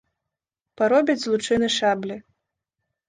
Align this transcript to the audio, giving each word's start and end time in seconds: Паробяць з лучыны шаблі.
Паробяць 0.81 1.17
з 1.25 1.35
лучыны 1.35 1.67
шаблі. 1.79 2.15